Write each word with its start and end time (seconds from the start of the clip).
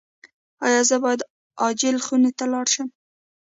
ایا 0.67 0.81
زه 0.89 0.95
باید 1.03 1.21
عاجل 1.61 1.97
خونې 2.05 2.31
ته 2.37 2.45
لاړ 2.53 2.65
شم؟ 2.73 2.87